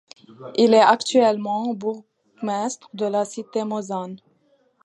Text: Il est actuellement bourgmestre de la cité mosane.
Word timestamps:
Il 0.55 0.73
est 0.73 0.79
actuellement 0.81 1.75
bourgmestre 1.75 2.89
de 2.95 3.05
la 3.05 3.23
cité 3.23 3.63
mosane. 3.63 4.17